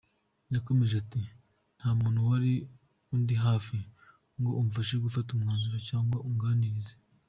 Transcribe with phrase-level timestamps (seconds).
[0.55, 1.21] Yakomeje ati
[1.77, 2.53] “nta muntu wari
[3.15, 3.77] undi hafi
[4.39, 6.91] ngo amfashe gufata umwanzuro cyangwa anganirize.